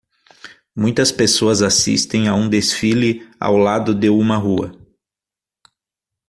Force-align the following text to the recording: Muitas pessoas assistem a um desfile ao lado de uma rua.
Muitas 0.75 1.11
pessoas 1.11 1.61
assistem 1.61 2.27
a 2.27 2.33
um 2.33 2.49
desfile 2.49 3.29
ao 3.39 3.55
lado 3.55 3.93
de 3.93 4.09
uma 4.09 4.35
rua. 4.35 4.71